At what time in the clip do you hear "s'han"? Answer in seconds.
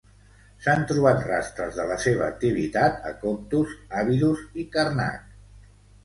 0.67-0.79